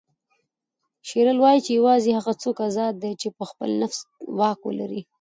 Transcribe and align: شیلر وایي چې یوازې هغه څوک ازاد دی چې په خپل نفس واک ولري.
شیلر 1.07 1.37
وایي 1.39 1.59
چې 1.65 1.71
یوازې 1.79 2.09
هغه 2.17 2.33
څوک 2.43 2.57
ازاد 2.67 2.93
دی 3.03 3.13
چې 3.21 3.27
په 3.37 3.43
خپل 3.49 3.69
نفس 3.81 3.99
واک 4.39 4.59
ولري. 4.65 5.01